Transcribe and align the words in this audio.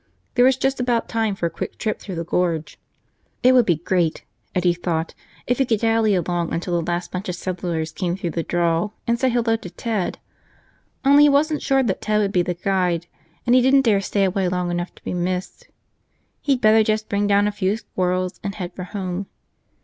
There 0.33 0.45
was 0.45 0.57
just 0.57 0.79
about 0.79 1.07
time 1.07 1.35
for 1.35 1.45
a 1.45 1.49
quick 1.51 1.77
trip 1.77 1.99
through 1.99 2.15
the 2.15 2.23
Gorge. 2.23 2.79
It 3.43 3.53
would 3.53 3.67
be 3.67 3.75
great, 3.75 4.23
Eddie 4.55 4.73
thought, 4.73 5.13
if 5.45 5.59
he 5.59 5.65
could 5.65 5.79
dally 5.79 6.15
along 6.15 6.51
until 6.53 6.73
the 6.73 6.91
last 6.91 7.11
bunch 7.11 7.29
of 7.29 7.35
settlers 7.35 7.91
came 7.91 8.15
through 8.17 8.31
the 8.31 8.41
draw 8.41 8.89
and 9.05 9.19
say 9.19 9.29
hello 9.29 9.57
to 9.57 9.69
Ted. 9.69 10.17
Only 11.05 11.25
he 11.25 11.29
wasn't 11.29 11.61
sure 11.61 11.83
that 11.83 12.01
Ted 12.01 12.19
would 12.19 12.31
be 12.31 12.41
the 12.41 12.55
guide, 12.55 13.05
and 13.45 13.53
he 13.53 13.61
didn't 13.61 13.83
dare 13.83 14.01
stay 14.01 14.23
away 14.23 14.47
long 14.49 14.71
enough 14.71 14.95
to 14.95 15.03
be 15.03 15.13
missed. 15.13 15.67
He'd 16.41 16.61
better 16.61 16.83
just 16.83 17.07
bring 17.07 17.27
down 17.27 17.47
a 17.47 17.51
few 17.51 17.77
squirrels 17.77 18.39
and 18.43 18.55
head 18.55 18.73
for 18.73 18.85
home. 18.85 19.27